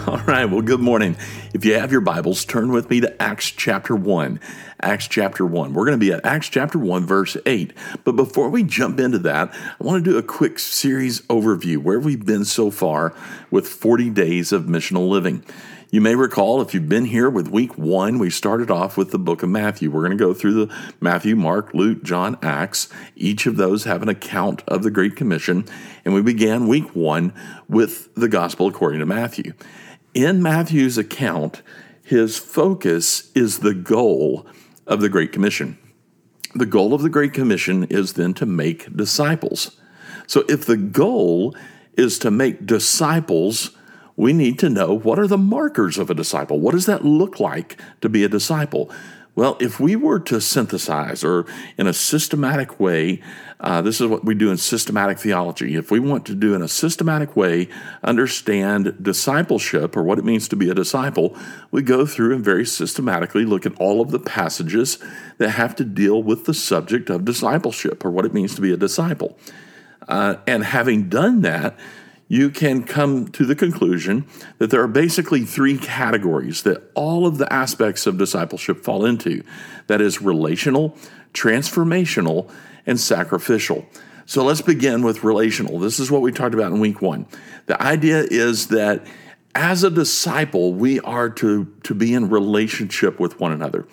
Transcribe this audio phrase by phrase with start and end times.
[0.06, 1.14] All right, well, good morning.
[1.52, 4.40] If you have your Bibles, turn with me to Acts chapter 1.
[4.80, 5.74] Acts chapter 1.
[5.74, 7.74] We're going to be at Acts chapter 1, verse 8.
[8.04, 12.00] But before we jump into that, I want to do a quick series overview where
[12.00, 13.14] we've been so far
[13.50, 15.44] with 40 days of missional living.
[15.90, 19.18] You may recall if you've been here with week one, we started off with the
[19.18, 19.90] book of Matthew.
[19.90, 22.88] We're going to go through the Matthew, Mark, Luke, John, Acts.
[23.16, 25.66] Each of those have an account of the Great Commission.
[26.04, 27.34] And we began week one
[27.68, 29.52] with the gospel according to Matthew.
[30.14, 31.62] In Matthew's account,
[32.02, 34.44] his focus is the goal
[34.84, 35.78] of the Great Commission.
[36.52, 39.80] The goal of the Great Commission is then to make disciples.
[40.26, 41.54] So if the goal
[41.96, 43.76] is to make disciples,
[44.16, 46.58] we need to know what are the markers of a disciple?
[46.58, 48.90] What does that look like to be a disciple?
[49.36, 51.46] Well, if we were to synthesize or
[51.78, 53.22] in a systematic way,
[53.60, 55.76] uh, this is what we do in systematic theology.
[55.76, 57.68] If we want to do in a systematic way,
[58.02, 61.36] understand discipleship or what it means to be a disciple,
[61.70, 64.98] we go through and very systematically look at all of the passages
[65.38, 68.72] that have to deal with the subject of discipleship or what it means to be
[68.72, 69.38] a disciple.
[70.08, 71.78] Uh, and having done that,
[72.30, 74.24] you can come to the conclusion
[74.58, 79.42] that there are basically three categories that all of the aspects of discipleship fall into
[79.88, 80.96] that is relational,
[81.34, 82.48] transformational,
[82.86, 83.84] and sacrificial.
[84.26, 85.80] So let's begin with relational.
[85.80, 87.26] This is what we talked about in week one.
[87.66, 89.04] The idea is that
[89.56, 93.88] as a disciple, we are to, to be in relationship with one another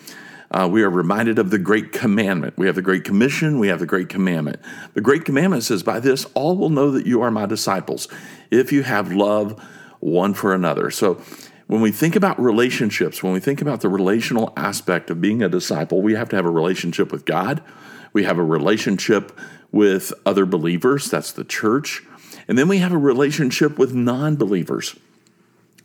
[0.50, 2.54] uh, we are reminded of the Great Commandment.
[2.56, 4.60] We have the Great Commission, we have the Great Commandment.
[4.94, 8.08] The Great Commandment says, By this all will know that you are my disciples,
[8.50, 9.62] if you have love
[10.00, 10.90] one for another.
[10.90, 11.20] So,
[11.66, 15.50] when we think about relationships, when we think about the relational aspect of being a
[15.50, 17.62] disciple, we have to have a relationship with God.
[18.14, 19.38] We have a relationship
[19.70, 22.02] with other believers, that's the church.
[22.48, 24.96] And then we have a relationship with non believers.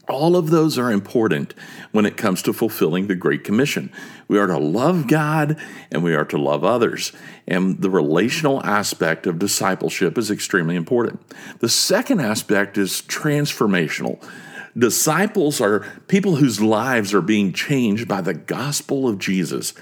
[0.08, 1.54] All of those are important
[1.92, 3.90] when it comes to fulfilling the Great Commission.
[4.28, 5.56] We are to love God
[5.90, 7.12] and we are to love others.
[7.46, 11.20] And the relational aspect of discipleship is extremely important.
[11.60, 14.22] The second aspect is transformational.
[14.76, 19.72] Disciples are people whose lives are being changed by the gospel of Jesus.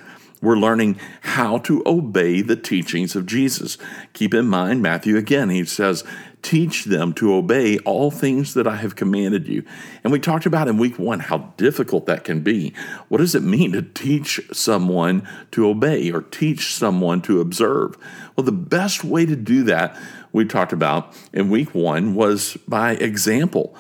[0.43, 3.79] We're learning how to obey the teachings of Jesus.
[4.13, 6.05] Keep in mind, Matthew again, he says,
[6.43, 9.65] teach them to obey all things that I have commanded you.
[10.03, 12.75] And we talked about in week one how difficult that can be.
[13.09, 17.97] What does it mean to teach someone to obey or teach someone to observe?
[18.37, 19.97] Well, the best way to do that,
[20.33, 23.77] we talked about in week one, was by example.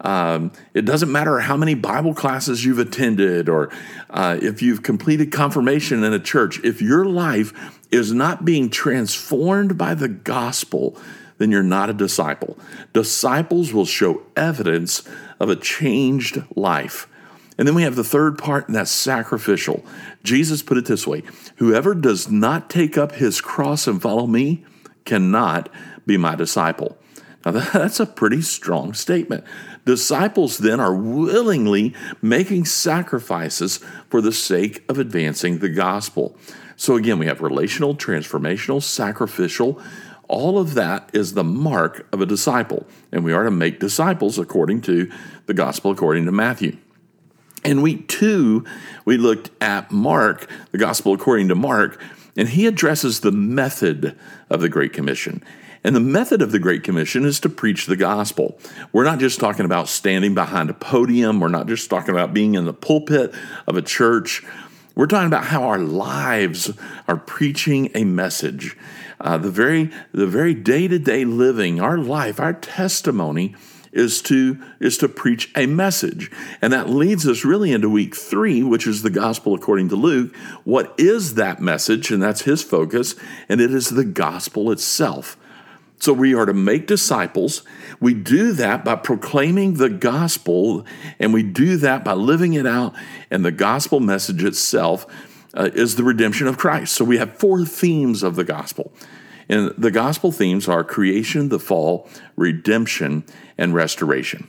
[0.00, 3.70] Um, it doesn't matter how many Bible classes you've attended or
[4.10, 7.52] uh, if you've completed confirmation in a church, if your life
[7.90, 10.98] is not being transformed by the gospel,
[11.38, 12.58] then you're not a disciple.
[12.92, 15.02] Disciples will show evidence
[15.38, 17.08] of a changed life.
[17.58, 19.84] And then we have the third part, and that's sacrificial.
[20.22, 21.22] Jesus put it this way
[21.56, 24.64] Whoever does not take up his cross and follow me
[25.04, 25.68] cannot
[26.06, 26.98] be my disciple.
[27.44, 29.44] Now, that's a pretty strong statement.
[29.84, 33.78] Disciples then are willingly making sacrifices
[34.10, 36.36] for the sake of advancing the gospel.
[36.76, 39.80] So, again, we have relational, transformational, sacrificial,
[40.28, 44.38] all of that is the mark of a disciple, and we are to make disciples
[44.38, 45.10] according to
[45.46, 46.76] the gospel according to Matthew.
[47.64, 48.64] In week two,
[49.04, 52.00] we looked at Mark, the gospel according to Mark,
[52.36, 54.16] and he addresses the method
[54.50, 55.42] of the Great Commission.
[55.82, 58.58] And the method of the Great Commission is to preach the gospel.
[58.92, 62.54] We're not just talking about standing behind a podium, we're not just talking about being
[62.54, 63.32] in the pulpit
[63.66, 64.44] of a church.
[64.96, 66.72] We're talking about how our lives
[67.06, 68.78] are preaching a message.
[69.20, 73.54] Uh, the very the very day to day living, our life, our testimony
[73.92, 76.30] is to is to preach a message.
[76.62, 80.34] And that leads us really into week 3 which is the gospel according to Luke.
[80.64, 82.10] What is that message?
[82.10, 83.14] And that's his focus.
[83.50, 85.36] And it is the gospel itself
[85.98, 87.62] so we are to make disciples
[88.00, 90.84] we do that by proclaiming the gospel
[91.18, 92.94] and we do that by living it out
[93.30, 95.06] and the gospel message itself
[95.56, 96.92] uh, is the redemption of Christ.
[96.92, 98.92] So we have four themes of the gospel.
[99.48, 103.24] And the gospel themes are creation, the fall, redemption,
[103.56, 104.48] and restoration.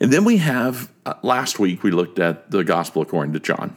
[0.00, 3.76] And then we have, uh, last week, we looked at the gospel according to John.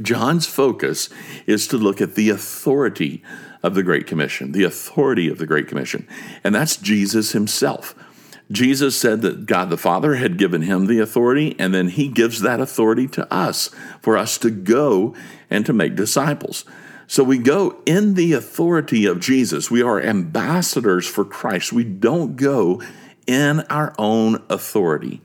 [0.00, 1.08] John's focus
[1.46, 3.22] is to look at the authority
[3.62, 6.06] of the Great Commission, the authority of the Great Commission.
[6.42, 7.94] And that's Jesus himself.
[8.50, 12.40] Jesus said that God the Father had given him the authority, and then he gives
[12.40, 13.70] that authority to us
[14.02, 15.14] for us to go
[15.48, 16.64] and to make disciples.
[17.06, 19.70] So we go in the authority of Jesus.
[19.70, 21.72] We are ambassadors for Christ.
[21.72, 22.82] We don't go
[23.26, 25.22] in our own authority.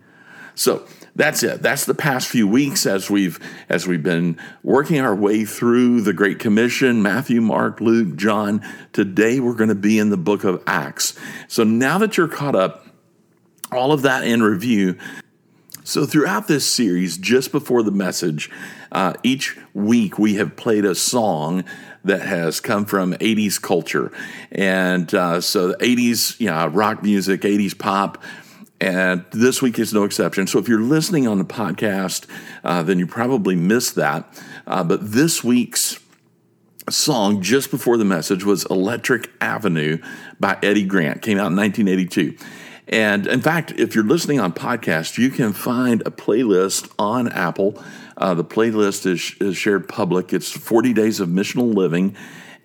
[0.54, 0.86] So
[1.18, 1.64] that's it.
[1.64, 6.14] That's the past few weeks as we've as we've been working our way through the
[6.14, 8.62] Great Commission, Matthew, Mark, Luke, John.
[8.94, 11.18] Today we're going to be in the book of Acts.
[11.48, 12.86] So now that you're caught up,
[13.72, 14.96] all of that in review.
[15.84, 18.52] So throughout this series, just before the message,
[18.92, 21.64] uh, each week we have played a song
[22.04, 24.12] that has come from 80s culture.
[24.52, 28.22] And uh, so the 80s, yeah, rock music, 80s pop,
[28.80, 30.48] and this week is no exception.
[30.48, 32.26] So if you're listening on the podcast,
[32.64, 34.32] uh, then you probably missed that.
[34.68, 36.00] Uh, but this week's
[36.90, 39.98] song just before the message was Electric Avenue
[40.40, 42.38] by Eddie Grant, came out in 1982.
[42.90, 47.84] And in fact, if you're listening on podcast, you can find a playlist on Apple.
[48.16, 50.32] Uh, the playlist is, is shared public.
[50.32, 52.16] It's 40 Days of Missional Living,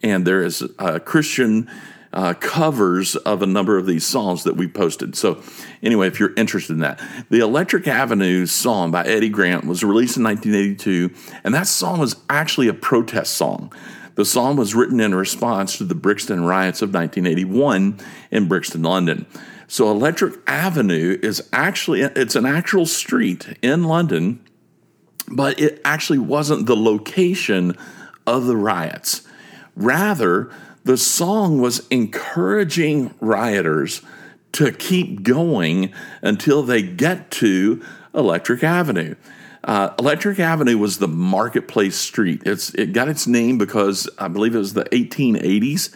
[0.03, 1.69] and there is a Christian
[2.13, 5.17] uh, covers of a number of these songs that we posted.
[5.17, 5.43] So,
[5.83, 7.01] anyway, if you're interested in that,
[7.31, 11.11] the Electric Avenue song by Eddie Grant was released in 1982,
[11.45, 13.73] and that song was actually a protest song.
[14.15, 17.99] The song was written in response to the Brixton riots of 1981
[18.31, 19.27] in Brixton, London.
[19.67, 24.45] So Electric Avenue is actually it's an actual street in London,
[25.29, 27.75] but it actually wasn't the location
[28.27, 29.27] of the riots.
[29.75, 30.51] Rather,
[30.85, 34.03] the song was encouraging rioters
[34.53, 37.83] to keep going until they get to
[38.15, 39.15] Electric Avenue.
[39.65, 42.43] Uh, Electric Avenue was the marketplace street.
[42.45, 45.95] It's it got its name because I believe it was the 1880s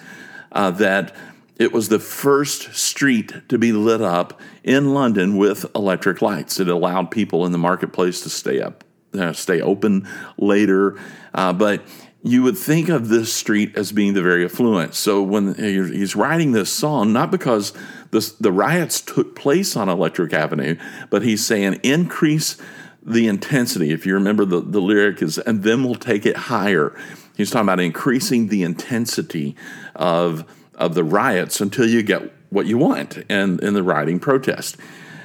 [0.53, 1.15] uh, that
[1.57, 6.61] it was the first street to be lit up in London with electric lights.
[6.61, 8.85] It allowed people in the marketplace to stay up,
[9.19, 10.09] uh, stay open
[10.39, 10.99] later,
[11.35, 11.83] uh, but
[12.23, 14.95] you would think of this street as being the very affluent.
[14.95, 17.73] So when he's writing this song, not because
[18.11, 20.77] the, the riots took place on Electric Avenue,
[21.09, 22.57] but he's saying increase
[23.01, 23.93] the intensity.
[23.93, 26.99] If you remember the, the lyric is, and then we'll take it higher.
[27.37, 29.55] He's talking about increasing the intensity
[29.95, 34.77] of, of the riots until you get what you want in, in the rioting protest.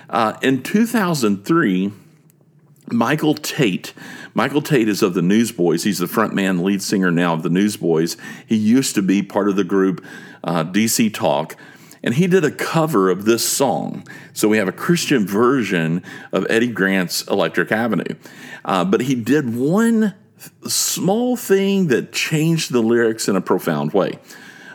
[0.09, 1.91] Uh, in 2003,
[2.89, 3.93] Michael Tait.
[4.33, 5.83] Michael Tait is of the Newsboys.
[5.83, 8.17] He's the front man, lead singer now of the Newsboys.
[8.45, 10.03] He used to be part of the group
[10.43, 11.55] uh, DC Talk,
[12.03, 14.07] and he did a cover of this song.
[14.33, 18.15] So we have a Christian version of Eddie Grant's Electric Avenue.
[18.65, 20.15] Uh, but he did one
[20.67, 24.17] small thing that changed the lyrics in a profound way.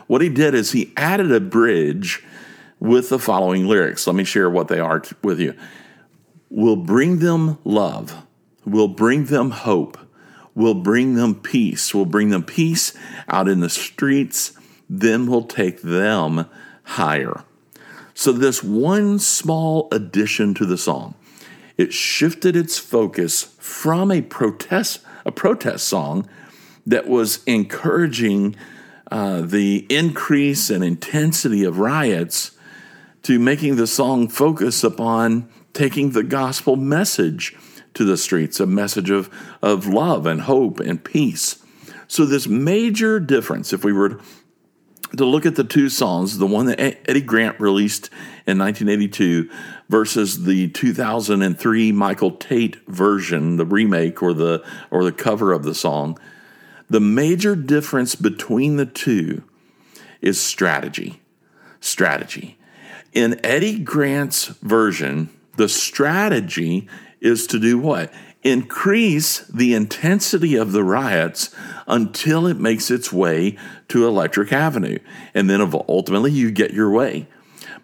[0.07, 2.23] What he did is he added a bridge
[2.79, 4.07] with the following lyrics.
[4.07, 5.53] Let me share what they are with you
[6.49, 8.25] will bring them love,
[8.65, 9.97] will bring them hope,
[10.55, 12.93] will bring them peace, will bring them peace
[13.27, 14.53] out in the streets,
[14.89, 16.49] then we'll take them
[16.83, 17.43] higher.
[18.13, 21.13] So, this one small addition to the song,
[21.77, 26.27] it shifted its focus from a protest, a protest song
[26.85, 28.55] that was encouraging
[29.11, 32.51] uh, the increase and intensity of riots
[33.23, 35.47] to making the song focus upon
[35.77, 37.55] taking the gospel message
[37.93, 39.29] to the streets, a message of,
[39.61, 41.63] of love and hope and peace.
[42.07, 44.19] So, this major difference, if we were
[45.15, 48.09] to look at the two songs, the one that Eddie Grant released
[48.47, 49.49] in 1982
[49.87, 55.75] versus the 2003 Michael Tait version, the remake or the or the cover of the
[55.75, 56.17] song,
[56.89, 59.43] the major difference between the two
[60.21, 61.21] is strategy.
[61.79, 62.57] Strategy.
[63.13, 66.87] In Eddie Grant's version, the strategy
[67.19, 68.13] is to do what?
[68.43, 71.53] Increase the intensity of the riots
[71.87, 73.57] until it makes its way
[73.89, 74.99] to Electric Avenue.
[75.33, 77.27] And then ultimately you get your way.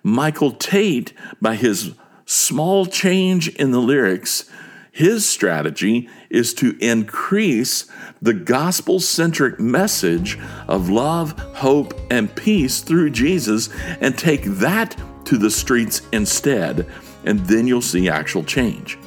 [0.03, 1.94] Michael Tait, by his
[2.25, 4.50] small change in the lyrics,
[4.92, 7.88] his strategy is to increase
[8.22, 10.38] the gospel centric message
[10.68, 16.86] of love, hope, and peace through Jesus and take that to the streets instead
[17.25, 18.98] and then you'll see actual change.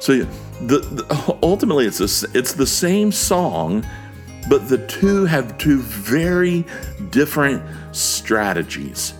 [0.00, 0.18] So
[0.60, 3.86] the, the, ultimately, it's a, it's the same song,
[4.48, 6.64] but the two have two very
[7.10, 9.14] different strategies.